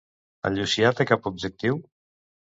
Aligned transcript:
En 0.49 0.55
Llucià 0.59 0.91
té 1.01 1.07
cap 1.11 1.29
objectiu? 1.33 1.79